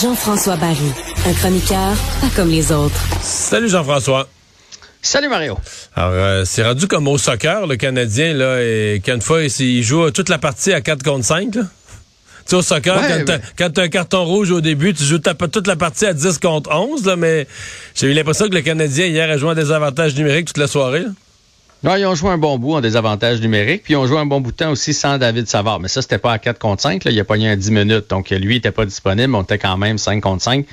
Jean-François 0.00 0.56
Barry, 0.56 0.92
un 1.26 1.32
chroniqueur 1.34 1.92
pas 2.20 2.28
comme 2.34 2.48
les 2.50 2.72
autres. 2.72 2.94
Salut 3.22 3.68
Jean-François. 3.68 4.28
Salut 5.02 5.28
Mario. 5.28 5.56
Alors, 5.94 6.12
euh, 6.14 6.44
c'est 6.46 6.64
rendu 6.64 6.86
comme 6.88 7.06
au 7.08 7.18
soccer, 7.18 7.66
le 7.66 7.76
Canadien, 7.76 8.32
là, 8.34 8.60
et 8.62 9.00
qu'une 9.04 9.20
fois, 9.20 9.42
il 9.44 9.82
joue 9.82 10.10
toute 10.10 10.28
la 10.30 10.38
partie 10.38 10.72
à 10.72 10.80
4 10.80 11.02
contre 11.02 11.24
5, 11.24 11.54
là. 11.54 11.62
Tu 11.62 11.68
sais, 12.46 12.56
au 12.56 12.62
soccer, 12.62 12.96
Ouais, 12.96 13.24
quand 13.56 13.70
t'as 13.72 13.82
un 13.82 13.88
carton 13.88 14.24
rouge 14.24 14.50
au 14.50 14.60
début, 14.60 14.92
tu 14.94 15.04
joues 15.04 15.18
ta- 15.18 15.34
toute 15.34 15.66
la 15.66 15.76
partie 15.76 16.06
à 16.06 16.12
10 16.12 16.38
contre 16.38 16.70
11, 16.74 17.06
là, 17.06 17.16
mais 17.16 17.46
j'ai 17.94 18.08
eu 18.08 18.12
l'impression 18.14 18.48
que 18.48 18.54
le 18.54 18.62
Canadien, 18.62 19.06
hier, 19.06 19.30
a 19.30 19.36
joué 19.36 19.50
à 19.50 19.54
des 19.54 19.70
avantages 19.72 20.14
numériques 20.16 20.46
toute 20.48 20.58
la 20.58 20.66
soirée, 20.66 21.00
là. 21.00 21.10
Ouais, 21.84 22.00
ils 22.00 22.06
ont 22.06 22.14
joué 22.14 22.30
un 22.30 22.38
bon 22.38 22.56
bout 22.56 22.76
en 22.76 22.80
désavantage 22.80 23.42
numérique, 23.42 23.82
puis 23.82 23.92
ils 23.92 23.96
ont 23.98 24.06
joué 24.06 24.16
un 24.16 24.24
bon 24.24 24.40
bout 24.40 24.52
de 24.52 24.56
temps 24.56 24.70
aussi 24.70 24.94
sans 24.94 25.18
David 25.18 25.46
Savard. 25.46 25.80
Mais 25.80 25.88
ça, 25.88 26.00
c'était 26.00 26.16
pas 26.16 26.32
à 26.32 26.38
4 26.38 26.58
contre 26.58 26.80
5. 26.80 27.04
Là. 27.04 27.10
Il 27.10 27.20
a 27.20 27.24
pogné 27.24 27.50
un 27.50 27.56
10 27.56 27.70
minutes. 27.72 28.08
Donc, 28.08 28.30
lui, 28.30 28.54
il 28.54 28.56
était 28.56 28.70
pas 28.70 28.86
disponible. 28.86 29.34
On 29.34 29.42
était 29.42 29.58
quand 29.58 29.76
même 29.76 29.98
5 29.98 30.22
contre 30.22 30.42
5. 30.42 30.64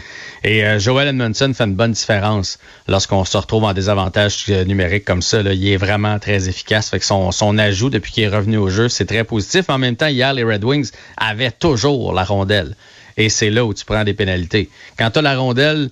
Et 0.45 0.64
euh, 0.64 0.80
Joel 0.80 1.09
Edmondson 1.09 1.52
fait 1.54 1.66
une 1.66 1.76
bonne 1.76 1.92
différence 1.92 2.59
lorsqu'on 2.88 3.26
se 3.26 3.36
retrouve 3.36 3.66
en 3.66 3.73
désavantage 3.73 4.45
euh, 4.48 4.64
numérique 4.64 5.04
comme 5.04 5.22
ça. 5.22 5.44
Là. 5.44 5.52
Il 5.52 5.67
est 5.67 5.76
vraiment 5.76 6.17
très 6.17 6.48
efficace. 6.48 6.89
Fait 6.89 7.00
que 7.00 7.06
son, 7.06 7.34
son 7.34 7.58
ajout 7.58 7.89
depuis 7.89 8.14
qu'il 8.14 8.23
est 8.23 8.30
revenu 8.30 8.56
au 8.56 8.70
jeu, 8.70 8.88
c'est 8.88 9.06
très 9.06 9.26
positif. 9.26 9.70
En 9.70 9.80
même 9.80 9.98
temps, 9.98 10.08
hier, 10.08 10.34
les 10.34 10.45
Red 10.45 10.64
Wings 10.64 10.92
avaient 11.17 11.52
toujours 11.52 12.14
la 12.14 12.23
rondelle. 12.23 12.78
Et 13.17 13.28
c'est 13.28 13.50
là 13.50 13.66
où 13.66 13.73
tu 13.73 13.84
prends 13.84 14.06
des 14.06 14.14
pénalités. 14.14 14.70
Quand 14.98 15.12
tu 15.12 15.22
la 15.22 15.38
rondelle, 15.38 15.89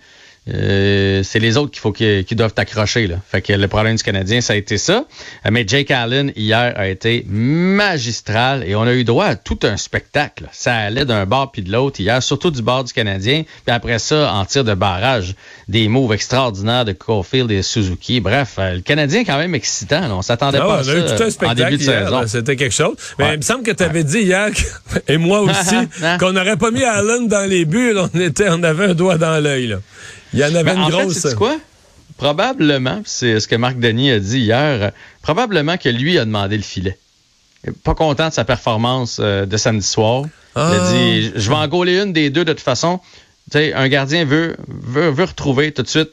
euh, 0.53 1.21
c'est 1.23 1.39
les 1.39 1.57
autres 1.57 1.71
qu'il 1.71 1.79
faut 1.81 1.91
qui 1.91 2.23
doivent 2.35 2.53
t'accrocher. 2.53 3.07
Là. 3.07 3.15
Fait 3.29 3.41
que 3.41 3.53
le 3.53 3.67
problème 3.67 3.95
du 3.95 4.03
Canadien, 4.03 4.41
ça 4.41 4.53
a 4.53 4.55
été 4.55 4.77
ça. 4.77 5.05
Euh, 5.45 5.49
Mais 5.51 5.63
Jake 5.67 5.91
Allen, 5.91 6.31
hier, 6.35 6.73
a 6.75 6.87
été 6.87 7.25
magistral 7.29 8.63
et 8.67 8.75
on 8.75 8.83
a 8.83 8.93
eu 8.93 9.03
droit 9.03 9.25
à 9.25 9.35
tout 9.35 9.59
un 9.63 9.77
spectacle. 9.77 10.45
Ça 10.51 10.75
allait 10.75 11.05
d'un 11.05 11.25
bord 11.25 11.51
puis 11.51 11.61
de 11.61 11.71
l'autre 11.71 11.99
hier, 11.99 12.21
surtout 12.21 12.51
du 12.51 12.61
bord 12.61 12.83
du 12.83 12.93
Canadien. 12.93 13.43
Puis 13.65 13.73
après 13.75 13.99
ça, 13.99 14.33
en 14.33 14.45
tir 14.45 14.63
de 14.63 14.73
barrage, 14.73 15.35
des 15.67 15.87
moves 15.87 16.13
extraordinaires 16.13 16.85
de 16.85 16.91
Caulfield 16.93 17.49
et 17.51 17.61
Suzuki. 17.61 18.19
Bref, 18.19 18.55
euh, 18.59 18.75
le 18.75 18.81
Canadien 18.81 19.21
est 19.21 19.25
quand 19.25 19.37
même 19.37 19.55
excitant. 19.55 20.01
là. 20.01 20.15
On 20.15 20.21
s'attendait 20.21 20.57
pas 20.59 20.77
à 20.77 20.79
on 20.79 20.83
ça 20.83 20.93
tout 20.93 20.99
un 20.99 21.25
euh, 21.25 21.27
en 21.27 21.31
spectacle 21.31 21.55
début 21.71 21.77
de 21.77 21.83
hier, 21.83 22.03
saison. 22.05 22.23
C'était 22.27 22.55
quelque 22.55 22.75
chose. 22.75 22.95
Mais 23.17 23.25
Ouais. 23.25 23.33
il 23.33 23.37
me 23.37 23.41
semble 23.43 23.63
que 23.63 23.71
tu 23.71 23.83
avais 23.83 24.03
dit 24.03 24.19
hier, 24.19 24.49
et 25.07 25.17
moi 25.17 25.41
aussi, 25.41 25.75
Hein? 26.03 26.17
qu'on 26.17 26.31
n'aurait 26.33 26.57
pas 26.57 26.71
mis 26.71 26.83
Allen 26.83 27.27
dans 27.27 27.47
les 27.49 27.65
buts. 27.65 27.93
là. 27.93 28.09
On, 28.13 28.19
était, 28.19 28.47
on 28.49 28.63
avait 28.63 28.85
un 28.85 28.93
doigt 28.93 29.17
dans 29.17 29.41
l'œil. 29.43 29.75
Il 30.33 30.39
y 30.39 30.43
en 30.43 30.53
avait 30.55 30.63
Ben, 30.63 30.75
une 30.77 30.83
en 30.83 30.89
grosse. 30.89 31.13
fait, 31.21 31.29
sais 31.29 31.35
quoi? 31.35 31.57
Probablement, 32.17 33.01
c'est 33.05 33.39
ce 33.39 33.47
que 33.47 33.55
Marc 33.55 33.79
Denis 33.79 34.11
a 34.11 34.19
dit 34.19 34.39
hier, 34.39 34.83
euh, 34.83 34.89
probablement 35.21 35.77
que 35.77 35.89
lui 35.89 36.17
a 36.19 36.25
demandé 36.25 36.57
le 36.57 36.63
filet. 36.63 36.97
Pas 37.83 37.95
content 37.95 38.29
de 38.29 38.33
sa 38.33 38.45
performance 38.45 39.17
euh, 39.21 39.45
de 39.45 39.57
samedi 39.57 39.85
soir. 39.85 40.23
Il 40.55 40.59
a 40.61 40.81
Ah. 40.83 40.91
dit 40.91 41.31
Je 41.35 41.49
vais 41.49 41.55
en 41.55 41.67
gauler 41.67 41.97
une 42.01 42.11
des 42.13 42.29
deux 42.29 42.43
de 42.45 42.53
toute 42.53 42.61
façon. 42.61 42.99
Tu 43.51 43.57
sais, 43.57 43.73
un 43.73 43.87
gardien 43.87 44.25
veut, 44.25 44.55
veut, 44.67 45.09
veut 45.09 45.23
retrouver 45.25 45.71
tout 45.71 45.81
de 45.83 45.87
suite 45.87 46.09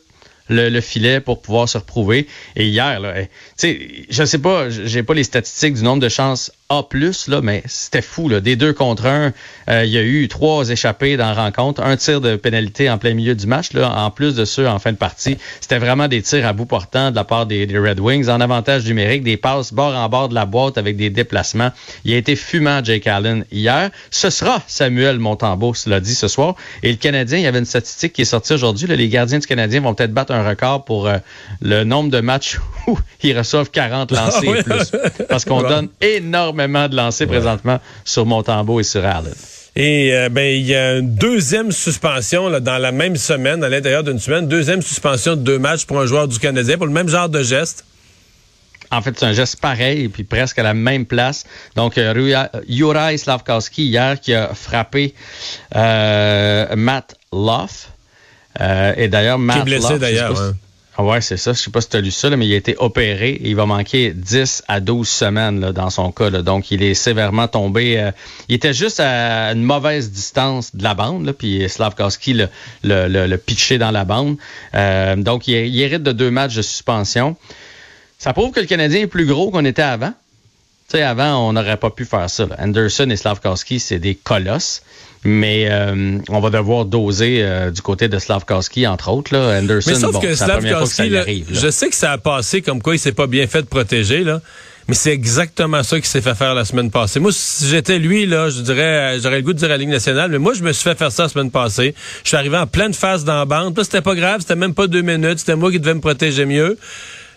le, 0.48 0.69
le 0.69 0.81
filet 0.81 1.21
pour 1.21 1.43
pouvoir 1.43 1.69
se 1.69 1.77
reprouver. 1.78 2.27
Et 2.54 2.66
hier, 2.66 3.00
là, 3.00 3.15
eh, 3.21 3.27
tu 3.27 3.31
sais, 3.56 4.06
je 4.09 4.25
sais 4.25 4.38
pas, 4.38 4.71
j'ai 4.71 5.03
pas 5.03 5.15
les 5.15 5.25
statistiques 5.25 5.75
du 5.75 5.83
nombre 5.83 6.00
de 6.03 6.09
chances 6.09 6.53
A+, 6.69 6.82
là, 7.28 7.41
mais 7.43 7.62
c'était 7.66 8.03
fou. 8.03 8.28
Là. 8.28 8.41
Des 8.41 8.56
deux 8.56 8.72
contre 8.72 9.06
un, 9.06 9.32
euh, 9.69 9.84
il 9.84 9.91
y 9.93 9.99
a 9.99 10.03
eu 10.03 10.27
trois 10.27 10.69
échappés 10.69 11.16
dans 11.16 11.27
la 11.27 11.34
rencontre, 11.34 11.81
un 11.81 11.97
tir 11.97 12.21
de 12.21 12.34
pénalité 12.34 12.91
en 12.91 12.99
plein 12.99 13.15
milieu 13.15 13.37
du 13.37 13.47
match, 13.47 13.72
là, 13.72 13.88
en 13.97 14.10
plus 14.10 14.34
de 14.34 14.44
ceux 14.44 14.66
en 14.66 14.81
fin 14.81 14.91
de 14.91 14.97
partie. 14.97 15.38
C'était 15.60 15.78
vraiment 15.78 16.09
des 16.09 16.22
tirs 16.22 16.44
à 16.44 16.53
bout 16.53 16.66
portant 16.66 17.12
de 17.12 17.16
la 17.16 17.22
part 17.22 17.47
des, 17.47 17.66
des 17.66 17.78
Red 17.78 18.00
Wings, 18.00 18.28
en 18.28 18.41
avantage 18.41 18.84
numérique, 18.84 19.22
des 19.22 19.37
passes 19.37 19.72
bord 19.72 19.94
en 19.94 20.09
bord 20.09 20.28
de 20.28 20.34
la 20.34 20.44
boîte 20.44 20.77
avec 20.77 20.97
des 20.97 21.09
déplacements. 21.09 21.71
Il 22.04 22.12
a 22.15 22.16
été 22.16 22.34
fumant, 22.34 22.83
Jake 22.83 23.06
Allen, 23.06 23.44
hier. 23.53 23.91
Ce 24.10 24.31
sera 24.31 24.60
Samuel 24.66 25.21
Montembeau, 25.21 25.72
l'a 25.87 26.00
dit 26.00 26.16
ce 26.16 26.27
soir. 26.27 26.56
Et 26.83 26.91
le 26.91 26.97
Canadien, 26.97 27.38
il 27.38 27.44
y 27.44 27.47
avait 27.47 27.60
une 27.60 27.65
statistique 27.65 28.12
qui 28.12 28.22
est 28.22 28.27
sortie 28.27 28.54
aujourd'hui. 28.54 28.88
là. 28.88 28.97
Les 28.97 29.09
gardiens 29.09 29.38
du 29.38 29.47
Canadien 29.47 29.83
vont 29.83 29.94
peut-être 29.94 30.12
battre 30.12 30.33
un 30.33 30.47
record 30.47 30.84
pour 30.84 31.06
euh, 31.06 31.19
le 31.62 31.84
nombre 31.84 32.10
de 32.10 32.21
matchs 32.21 32.59
où 32.88 32.98
ils 33.22 33.38
reçoivent 33.38 33.71
40 33.71 34.10
lancers 34.10 34.43
Ah 34.44 34.59
et 34.59 34.62
plus. 34.65 34.93
Parce 35.28 35.44
qu'on 35.44 35.62
donne 35.69 35.91
énormément 36.00 36.56
de 36.56 36.97
lancers 36.97 37.27
présentement 37.28 37.78
sur 38.05 38.27
Montembeau 38.27 38.81
et 38.81 38.84
sur 38.84 39.05
Allen. 39.05 39.34
Et 39.78 40.15
euh, 40.15 40.31
ben 40.31 40.47
il 40.47 40.67
y 40.67 40.75
a 40.75 40.97
une 40.97 41.15
deuxième 41.15 41.71
suspension 41.71 42.49
là, 42.49 42.61
dans 42.61 42.78
la 42.78 42.93
même 42.93 43.17
semaine, 43.17 43.62
à 43.62 43.69
l'intérieur 43.69 44.03
d'une 44.03 44.19
semaine, 44.19 44.49
deuxième 44.49 44.81
suspension 44.81 45.37
de 45.37 45.43
deux 45.43 45.59
matchs 45.59 45.84
pour 45.84 46.00
un 46.00 46.06
joueur 46.06 46.28
du 46.28 46.39
Canadien 46.39 46.78
pour 46.78 46.87
le 46.87 46.93
même 46.93 47.09
genre 47.09 47.28
de 47.28 47.43
geste. 47.43 47.84
En 48.91 49.03
fait, 49.03 49.19
c'est 49.19 49.27
un 49.27 49.33
geste 49.33 49.61
pareil, 49.61 50.09
puis 50.09 50.25
presque 50.25 50.59
à 50.59 50.62
la 50.62 50.75
même 50.75 51.06
place. 51.06 51.45
Donc, 51.75 51.99
euh, 51.99 52.15
Juraj 52.69 53.16
Slavkowski, 53.16 53.84
hier, 53.87 54.21
qui 54.21 54.33
a 54.33 54.55
frappé 54.55 55.12
euh, 55.75 56.77
Matt 56.77 57.16
Loff. 57.33 57.89
Euh, 58.61 58.95
et 58.97 59.09
d'ailleurs, 59.09 59.39
Matt 59.39 59.56
Qui 59.56 59.62
est 59.62 59.78
blessé 59.78 59.99
d'ailleurs. 59.99 60.41
hein. 60.41 60.55
Ah 60.99 61.05
Ouais, 61.05 61.21
c'est 61.21 61.37
ça. 61.37 61.53
Je 61.53 61.59
sais 61.59 61.71
pas 61.71 61.81
si 61.83 61.91
tu 61.91 61.97
as 61.97 62.01
lu 62.01 62.11
ça, 62.11 62.31
mais 62.37 62.47
il 62.47 62.55
a 62.55 62.57
été 62.57 62.75
opéré 62.79 63.39
il 63.45 63.55
va 63.55 63.67
manquer 63.67 64.12
10 64.15 64.62
à 64.67 64.81
12 64.81 65.07
semaines 65.07 65.61
dans 65.73 65.91
son 65.91 66.11
cas. 66.11 66.31
là. 66.31 66.43
Donc, 66.43 66.71
il 66.71 66.83
est 66.83 66.95
sévèrement 66.95 67.49
tombé. 67.49 67.99
euh, 68.01 68.11
il 68.49 68.55
était 68.55 68.73
juste 68.73 68.99
à 69.01 69.53
une 69.53 69.62
mauvaise 69.62 70.11
distance 70.11 70.75
de 70.75 70.83
la 70.83 70.95
bande, 70.95 71.33
puis 71.33 71.69
Slavkowski 71.69 72.33
le, 72.34 72.49
le, 72.83 73.27
le, 73.27 73.37
pitché 73.37 73.77
dans 73.77 73.91
la 73.91 74.05
bande. 74.05 74.37
Euh, 74.75 75.17
donc, 75.17 75.49
il, 75.49 75.55
il 75.67 75.81
hérite 75.81 76.03
de 76.03 76.12
deux 76.12 76.31
matchs 76.31 76.55
de 76.55 76.62
suspension. 76.62 77.37
Ça 78.19 78.33
prouve 78.33 78.53
que 78.53 78.61
le 78.61 78.67
Canadien 78.67 79.03
est 79.03 79.07
plus 79.07 79.27
gros 79.27 79.51
qu'on 79.51 79.67
était 79.67 79.83
avant. 79.83 80.15
Tu 80.89 80.93
sais, 80.99 81.03
avant, 81.03 81.47
on 81.49 81.53
n'aurait 81.53 81.77
pas 81.77 81.91
pu 81.91 82.05
faire 82.07 82.31
ça. 82.31 82.47
là. 82.47 82.57
Anderson 82.59 83.11
et 83.11 83.17
Slavkowski, 83.17 83.81
c'est 83.81 83.99
des 83.99 84.15
colosses. 84.15 84.83
Mais 85.28 85.66
euh, 85.69 86.19
on 86.28 86.38
va 86.38 86.50
devoir 86.50 86.84
doser 86.84 87.38
euh, 87.42 87.72
du 87.72 87.82
côté 87.82 88.06
de 88.09 88.16
Slavkowski, 88.16 88.87
entre 88.87 89.10
autres. 89.10 89.34
Là. 89.34 89.59
Anderson, 89.59 89.91
Mais 89.91 89.98
sauf 89.98 90.12
bon, 90.12 90.20
que 90.20 90.32
Slavkowski, 90.37 91.16
arrive. 91.16 91.53
là. 91.53 91.59
je 91.60 91.69
sais 91.69 91.88
que 91.88 91.97
ça 91.97 92.12
a 92.12 92.19
passé 92.19 92.62
comme 92.62 92.81
quoi 92.81 92.94
il 92.94 93.00
s'est 93.00 93.10
pas 93.10 93.26
bien 93.26 93.48
fait 93.48 93.62
de 93.62 93.66
protéger, 93.66 94.22
là. 94.22 94.41
Mais 94.86 94.94
c'est 94.94 95.10
exactement 95.10 95.82
ça 95.82 95.97
qu'il 95.97 96.06
s'est 96.06 96.20
fait 96.20 96.36
faire 96.36 96.54
la 96.54 96.65
semaine 96.65 96.92
passée. 96.92 97.19
Moi, 97.19 97.32
si 97.32 97.66
j'étais 97.66 97.98
lui, 97.98 98.25
là, 98.25 98.50
je 98.50 98.60
dirais, 98.60 99.19
j'aurais 99.20 99.38
le 99.38 99.42
goût 99.42 99.53
de 99.53 99.59
dire 99.59 99.66
à 99.66 99.70
la 99.72 99.78
Ligue 99.78 99.88
nationale, 99.88 100.31
mais 100.31 100.38
moi, 100.38 100.54
je 100.54 100.62
me 100.62 100.72
suis 100.72 100.84
fait 100.84 100.97
faire 100.97 101.10
ça 101.10 101.25
la 101.25 101.28
semaine 101.28 101.50
passée. 101.50 101.92
Je 102.22 102.28
suis 102.28 102.36
arrivé 102.36 102.56
en 102.56 102.69
pleine 102.69 102.94
face 102.94 103.25
dans 103.25 103.34
la 103.34 103.47
bande. 103.47 103.76
Là, 103.76 103.82
c'était 103.82 104.00
pas 104.00 104.15
grave, 104.15 104.42
c'était 104.42 104.54
même 104.54 104.75
pas 104.75 104.86
deux 104.86 105.03
minutes, 105.03 105.41
c'était 105.41 105.56
moi 105.56 105.72
qui 105.72 105.81
devais 105.81 105.94
me 105.94 106.00
protéger 106.00 106.47
mieux. 106.47 106.78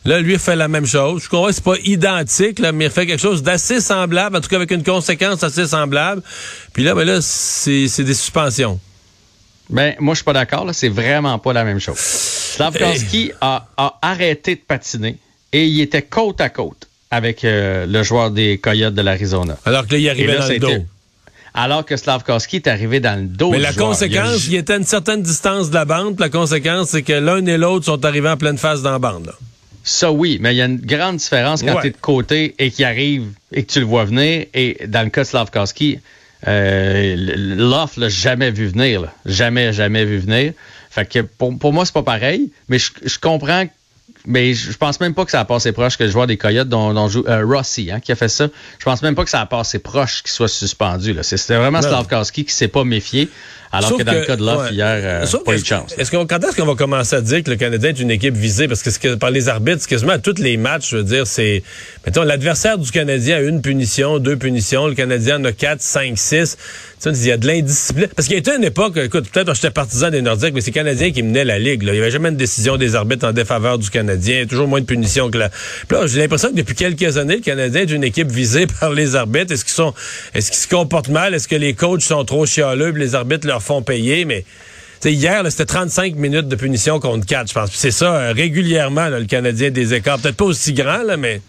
Là, 0.05 0.19
lui, 0.19 0.33
il 0.33 0.39
fait 0.39 0.55
la 0.55 0.67
même 0.67 0.85
chose. 0.85 1.23
Je 1.23 1.29
comprends 1.29 1.47
que 1.47 1.53
c'est 1.53 1.63
pas 1.63 1.77
identique, 1.83 2.59
là, 2.59 2.71
mais 2.71 2.85
il 2.85 2.91
fait 2.91 3.05
quelque 3.05 3.21
chose 3.21 3.43
d'assez 3.43 3.81
semblable, 3.81 4.37
en 4.37 4.41
tout 4.41 4.47
cas 4.47 4.55
avec 4.55 4.71
une 4.71 4.83
conséquence 4.83 5.43
assez 5.43 5.67
semblable. 5.67 6.21
Puis 6.73 6.83
là, 6.83 6.95
ben 6.95 7.05
là, 7.05 7.19
c'est 7.21 7.87
c'est 7.87 8.03
des 8.03 8.13
suspensions. 8.13 8.79
Ben, 9.69 9.95
moi, 9.99 10.13
je 10.15 10.19
suis 10.19 10.25
pas 10.25 10.33
d'accord. 10.33 10.65
là. 10.65 10.73
C'est 10.73 10.89
vraiment 10.89 11.37
pas 11.37 11.53
la 11.53 11.63
même 11.63 11.79
chose. 11.79 11.97
Slavkowski 11.97 13.31
a, 13.41 13.67
a 13.77 13.99
arrêté 14.01 14.55
de 14.55 14.61
patiner 14.61 15.17
et 15.53 15.67
il 15.67 15.81
était 15.81 16.01
côte 16.01 16.41
à 16.41 16.49
côte 16.49 16.87
avec 17.11 17.43
euh, 17.43 17.85
le 17.85 18.03
joueur 18.03 18.31
des 18.31 18.57
Coyotes 18.57 18.93
de 18.95 19.01
l'Arizona. 19.01 19.57
Alors 19.65 19.85
que 19.85 19.93
là, 19.93 19.97
il 19.99 20.09
arrivait 20.09 20.37
là, 20.37 20.47
dans 20.47 20.47
le 20.47 20.59
dos. 20.59 20.85
Alors 21.53 21.85
que 21.85 21.97
Slavkowski 21.97 22.57
est 22.57 22.67
arrivé 22.67 22.99
dans 22.99 23.19
le 23.19 23.27
dos. 23.27 23.51
Mais 23.51 23.59
la 23.59 23.71
joueur. 23.71 23.89
conséquence, 23.89 24.47
Il 24.47 24.55
était 24.55 24.73
à 24.73 24.77
une 24.77 24.85
certaine 24.85 25.21
distance 25.21 25.69
de 25.69 25.75
la 25.75 25.85
bande. 25.85 26.19
La 26.19 26.29
conséquence, 26.29 26.89
c'est 26.89 27.01
que 27.01 27.13
l'un 27.13 27.45
et 27.45 27.57
l'autre 27.57 27.85
sont 27.85 28.05
arrivés 28.05 28.29
en 28.29 28.37
pleine 28.37 28.57
face 28.57 28.81
dans 28.81 28.91
la 28.91 28.99
bande. 28.99 29.27
là. 29.27 29.33
Ça, 29.89 30.11
oui, 30.11 30.37
mais 30.39 30.53
il 30.53 30.57
y 30.57 30.61
a 30.61 30.65
une 30.65 30.79
grande 30.79 31.17
différence 31.17 31.63
quand 31.63 31.73
Ouais. 31.75 31.81
tu 31.81 31.87
es 31.87 31.91
de 31.91 31.97
côté 31.97 32.53
et 32.59 32.69
qu'il 32.69 32.85
arrive 32.85 33.23
et 33.51 33.63
que 33.63 33.71
tu 33.71 33.79
le 33.79 33.85
vois 33.85 34.05
venir. 34.05 34.45
Et 34.53 34.85
dans 34.87 35.01
le 35.03 35.09
cas 35.09 35.21
de 35.23 35.27
Slavkowski, 35.27 35.99
euh, 36.47 37.15
Loff 37.57 37.97
l'a 37.97 38.07
jamais 38.09 38.51
vu 38.51 38.67
venir. 38.67 39.01
là. 39.01 39.13
Jamais, 39.25 39.73
jamais 39.73 40.05
vu 40.05 40.19
venir. 40.19 40.53
Fait 40.91 41.05
que 41.07 41.19
pour, 41.19 41.57
pour 41.57 41.73
moi, 41.73 41.85
c'est 41.85 41.93
pas 41.93 42.03
pareil, 42.03 42.51
mais 42.67 42.77
je, 42.79 42.91
je 43.03 43.17
comprends 43.19 43.65
mais 44.25 44.53
je 44.53 44.75
pense 44.77 44.99
même 44.99 45.13
pas 45.13 45.23
que 45.23 45.31
ça 45.31 45.39
a 45.39 45.45
passé 45.45 45.71
proche 45.71 45.97
que 45.97 46.03
le 46.03 46.09
joueur 46.11 46.27
des 46.27 46.35
Coyotes 46.35 46.67
dont, 46.67 46.93
dont 46.93 47.07
joue 47.07 47.23
euh, 47.27 47.43
Rossi, 47.45 47.89
hein, 47.89 47.99
qui 48.01 48.11
a 48.11 48.15
fait 48.15 48.27
ça. 48.27 48.47
Je 48.77 48.83
pense 48.83 49.01
même 49.01 49.15
pas 49.15 49.23
que 49.23 49.29
ça 49.29 49.39
a 49.39 49.45
passé 49.45 49.79
proche 49.79 50.21
qu'il 50.23 50.31
soit 50.31 50.49
suspendu. 50.49 51.15
C'était 51.21 51.55
vraiment 51.55 51.81
Slavkowski 51.81 52.43
qui 52.45 52.53
s'est 52.53 52.67
pas 52.67 52.83
méfié. 52.83 53.29
Alors 53.71 53.97
que 53.97 54.03
dans 54.03 54.13
le 54.13 54.25
cas 54.25 54.35
de 54.35 54.43
Love, 54.43 54.69
hier, 54.71 54.99
euh, 55.03 55.43
pas 55.45 55.53
eu 55.55 55.59
de 55.59 55.65
chance. 55.65 55.93
Est-ce 55.97 56.09
qu'on, 56.09 56.25
quand 56.25 56.43
est-ce 56.43 56.55
qu'on 56.55 56.65
va 56.65 56.75
commencer 56.75 57.15
à 57.15 57.21
dire 57.21 57.43
que 57.43 57.51
le 57.51 57.55
Canadien 57.55 57.89
est 57.89 57.99
une 57.99 58.11
équipe 58.11 58.35
visée? 58.35 58.67
Parce 58.67 58.81
que, 58.81 58.89
que 58.89 59.15
par 59.15 59.31
les 59.31 59.47
arbitres, 59.47 59.85
quasiment 59.87 60.13
à 60.13 60.19
tous 60.19 60.39
les 60.39 60.57
matchs, 60.57 60.89
je 60.91 60.97
veux 60.97 61.03
dire, 61.03 61.27
c'est... 61.27 61.63
Mettons, 62.05 62.23
l'adversaire 62.23 62.77
du 62.77 62.89
Canadien 62.91 63.37
a 63.37 63.41
une 63.41 63.61
punition, 63.61 64.19
deux 64.19 64.37
punitions. 64.37 64.87
Le 64.87 64.95
Canadien 64.95 65.39
en 65.39 65.45
a 65.45 65.51
quatre, 65.51 65.81
cinq, 65.81 66.17
six. 66.17 66.57
Il 67.05 67.25
y 67.25 67.31
a 67.31 67.37
de 67.37 67.47
l'indiscipline. 67.47 68.09
Parce 68.15 68.27
qu'il 68.27 68.33
y 68.33 68.37
a 68.37 68.39
été 68.39 68.55
une 68.55 68.63
époque, 68.63 68.97
écoute, 68.97 69.29
peut-être 69.29 69.53
j'étais 69.53 69.71
partisan 69.71 70.09
des 70.09 70.21
Nordiques, 70.21 70.53
mais 70.53 70.61
c'est 70.61 70.67
les 70.67 70.73
Canadiens 70.73 71.11
qui 71.11 71.23
menaient 71.23 71.45
la 71.45 71.59
Ligue. 71.59 71.83
Là. 71.83 71.93
Il 71.93 71.95
n'y 71.95 72.01
avait 72.01 72.11
jamais 72.11 72.29
une 72.29 72.37
décision 72.37 72.75
des 72.75 72.95
arbitres 72.95 73.25
en 73.25 73.31
défaveur 73.31 73.77
du 73.77 73.89
Canadien. 73.89 74.45
Toujours 74.47 74.67
moins 74.67 74.81
de 74.81 74.85
punitions 74.85 75.29
que 75.29 75.37
la... 75.37 75.49
Puis 75.49 75.97
là, 75.97 76.07
j'ai 76.07 76.19
l'impression 76.19 76.49
que 76.49 76.55
depuis 76.55 76.75
quelques 76.75 77.17
années, 77.17 77.35
le 77.35 77.41
Canadien 77.41 77.81
est 77.81 77.91
une 77.91 78.03
équipe 78.03 78.29
visée 78.29 78.67
par 78.79 78.91
les 78.91 79.15
arbitres. 79.15 79.53
Est-ce 79.53 79.63
qu'ils 79.63 79.75
sont... 79.75 79.93
Est-ce 80.33 80.51
qu'ils 80.51 80.59
se 80.59 80.67
comportent 80.67 81.09
mal? 81.09 81.33
Est-ce 81.33 81.47
que 81.47 81.55
les 81.55 81.73
coachs 81.73 82.01
sont 82.01 82.25
trop 82.25 82.45
chialeux 82.45 82.91
les 82.99 83.15
arbitres 83.15 83.47
leur 83.47 83.58
font 83.59 83.81
payer? 83.81 84.25
Mais 84.25 84.45
hier, 85.03 85.43
c'était 85.49 85.65
35 85.65 86.15
minutes 86.15 86.47
de 86.47 86.55
punition 86.55 86.99
contre 86.99 87.25
4, 87.25 87.49
je 87.49 87.53
pense. 87.53 87.69
C'est 87.73 87.91
ça, 87.91 88.15
euh, 88.15 88.33
régulièrement, 88.33 89.07
le 89.07 89.25
Canadien 89.25 89.71
des 89.71 89.93
écarts. 89.93 90.19
Peut-être 90.19 90.37
pas 90.37 90.45
aussi 90.45 90.73
grand, 90.73 91.03
là, 91.03 91.17
mais... 91.17 91.41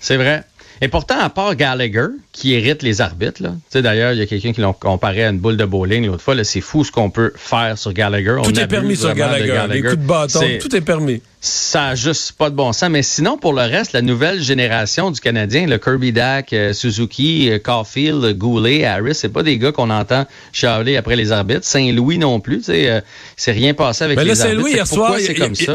C'est 0.00 0.16
vrai. 0.16 0.44
Et 0.80 0.88
pourtant, 0.88 1.18
à 1.18 1.28
part 1.28 1.56
Gallagher, 1.56 2.06
qui 2.32 2.54
hérite 2.54 2.82
les 2.82 3.00
arbitres, 3.00 3.42
là, 3.42 3.54
d'ailleurs, 3.80 4.12
il 4.12 4.18
y 4.20 4.22
a 4.22 4.26
quelqu'un 4.26 4.52
qui 4.52 4.60
l'a 4.60 4.72
comparé 4.72 5.24
à 5.24 5.30
une 5.30 5.38
boule 5.38 5.56
de 5.56 5.64
bowling 5.64 6.06
l'autre 6.06 6.22
fois, 6.22 6.42
c'est 6.44 6.60
fou 6.60 6.84
ce 6.84 6.92
qu'on 6.92 7.10
peut 7.10 7.32
faire 7.36 7.76
sur 7.76 7.92
Gallagher. 7.92 8.36
Tout 8.44 8.58
est 8.58 8.68
permis 8.68 8.96
sur 8.96 9.12
Gallagher. 9.12 9.48
Gallagher. 9.48 9.74
Les 9.74 9.82
coups 9.82 10.02
de 10.02 10.06
bâton, 10.06 10.40
tout 10.60 10.76
est 10.76 10.80
permis 10.80 11.20
ça 11.40 11.88
a 11.88 11.94
juste 11.94 12.32
pas 12.32 12.50
de 12.50 12.56
bon 12.56 12.72
sens. 12.72 12.90
Mais 12.90 13.02
sinon, 13.02 13.38
pour 13.38 13.52
le 13.52 13.62
reste, 13.62 13.92
la 13.92 14.02
nouvelle 14.02 14.42
génération 14.42 15.10
du 15.10 15.20
Canadien, 15.20 15.66
le 15.66 15.78
Kirby 15.78 16.12
Dak, 16.12 16.52
euh, 16.52 16.72
Suzuki, 16.72 17.50
euh, 17.50 17.58
Caulfield, 17.58 18.36
Goulet, 18.36 18.84
Harris, 18.84 19.14
c'est 19.14 19.28
pas 19.28 19.42
des 19.42 19.58
gars 19.58 19.70
qu'on 19.70 19.90
entend 19.90 20.26
chialer 20.52 20.96
après 20.96 21.16
les 21.16 21.30
arbitres. 21.30 21.64
Saint-Louis 21.64 22.18
non 22.18 22.40
plus, 22.40 22.58
tu 22.58 22.64
sais, 22.64 22.90
euh, 22.90 23.00
c'est 23.36 23.52
rien 23.52 23.74
passé 23.74 24.04
avec 24.04 24.18
Mais 24.18 24.24
là, 24.24 24.34
Saint-Louis, 24.34 24.72
hier 24.72 24.86
soir, 24.86 25.14
il, 25.18 25.30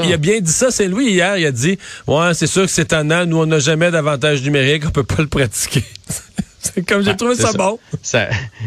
il, 0.06 0.14
a 0.14 0.18
bien 0.18 0.42
dit 0.42 0.52
ça. 0.52 0.70
Saint-Louis, 0.70 1.12
hier, 1.12 1.38
il 1.38 1.46
a 1.46 1.52
dit, 1.52 1.78
ouais, 2.08 2.34
c'est 2.34 2.48
sûr 2.48 2.64
que 2.64 2.72
c'est 2.72 2.92
un 2.92 3.10
an, 3.12 3.26
nous, 3.26 3.38
on 3.38 3.46
n'a 3.46 3.60
jamais 3.60 3.92
d'avantage 3.92 4.44
numérique, 4.44 4.84
on 4.86 4.92
peut 4.92 5.04
pas 5.04 5.22
le 5.22 5.28
pratiquer. 5.28 5.84
Comme 6.88 7.04
j'ai 7.04 7.16
trouvé 7.16 7.36
ça, 7.36 7.52
bon. 7.54 7.80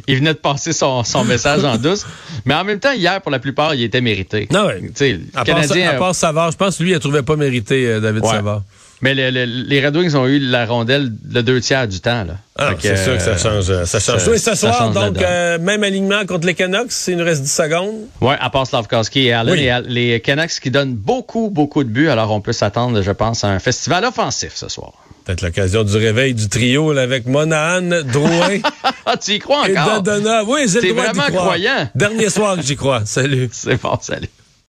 il 0.06 0.16
venait 0.16 0.34
de 0.34 0.38
passer 0.38 0.72
son, 0.72 1.02
message 1.26 1.64
en 1.64 1.76
douce. 1.76 2.06
Mais 2.44 2.54
en 2.54 2.64
même 2.64 2.81
temps, 2.81 2.93
hier, 2.93 3.20
pour 3.20 3.31
la 3.31 3.38
plupart, 3.38 3.75
il 3.75 3.82
était 3.82 4.00
mérité. 4.00 4.48
Non, 4.50 4.66
ouais. 4.66 4.81
à, 5.34 5.44
Canadien, 5.44 5.87
part, 5.87 5.94
à 5.94 5.98
part 5.98 6.14
Savard, 6.14 6.52
je 6.52 6.56
pense 6.56 6.78
que 6.78 6.82
lui, 6.82 6.90
il 6.90 6.94
ne 6.94 6.98
trouvait 6.98 7.22
pas 7.22 7.37
mérité 7.37 7.87
euh, 7.87 8.00
David 8.00 8.25
Savard. 8.25 8.62
Mais 9.02 9.14
les 9.14 9.84
Red 9.84 9.96
Wings 9.96 10.14
ont 10.14 10.26
eu 10.26 10.38
la 10.38 10.64
rondelle 10.64 11.12
le 11.31 11.43
deux 11.43 11.60
tiers 11.60 11.87
du 11.87 12.00
temps. 12.00 12.25
Là. 12.25 12.37
Ah, 12.56 12.72
c'est 12.78 12.96
sûr 12.96 13.14
que 13.14 13.22
ça 13.22 13.37
change. 13.37 13.69
Euh, 13.69 13.84
ça 13.84 14.00
change. 14.00 14.26
oui, 14.28 14.38
ce 14.38 14.54
soir, 14.54 14.90
donc, 14.90 15.20
euh, 15.20 15.58
même 15.58 15.84
alignement 15.84 16.25
contre 16.25 16.46
les 16.46 16.54
Canucks, 16.54 16.93
il 17.08 17.19
nous 17.19 17.25
reste 17.25 17.43
10 17.43 17.52
secondes. 17.52 17.94
Oui, 18.22 18.34
à 18.40 18.48
part 18.48 18.66
Slavkowski 18.66 19.26
et 19.26 19.32
Allen. 19.32 19.84
les 19.87 20.20
Canucks 20.20 20.60
qui 20.62 20.70
donnent 20.70 20.94
beaucoup, 20.94 21.50
beaucoup 21.50 21.84
de 21.84 21.90
buts. 21.90 22.08
Alors, 22.08 22.31
on 22.32 22.40
peut 22.40 22.54
s'attendre, 22.54 23.02
je 23.02 23.10
pense, 23.10 23.44
à 23.44 23.48
un 23.48 23.58
festival 23.58 24.04
offensif 24.04 24.52
ce 24.54 24.69
soir. 24.69 24.93
Peut-être 25.26 25.43
l'occasion 25.43 25.82
du 25.82 25.96
réveil 25.96 26.34
du 26.34 26.49
trio 26.49 26.93
là, 26.93 27.02
avec 27.02 27.26
Monahan, 27.26 28.02
Drouin. 28.05 28.61
Ah, 29.08 29.17
tu 29.17 29.34
y 29.34 29.38
crois 29.38 29.62
encore? 29.62 30.02
Et. 30.05 30.44
Oui, 30.46 30.67
j'ai 30.69 30.81
le 30.81 30.94
vraiment 30.94 31.26
croyant. 31.26 31.88
Dernier 31.94 32.28
soir 32.28 32.56
que 32.56 32.62
j'y 32.62 32.75
crois. 32.75 33.02
Salut. 33.05 33.49
C'est 33.52 33.81
bon, 33.81 33.96
salut. 34.00 34.28